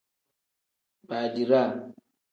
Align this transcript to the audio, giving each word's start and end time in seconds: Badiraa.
Badiraa. 1.07 1.69